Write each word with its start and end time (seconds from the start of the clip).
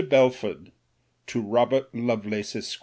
BELFORD, 0.01 0.71
TO 1.27 1.41
ROBERT 1.43 1.93
LOVELACE, 1.93 2.55
ESQ. 2.55 2.79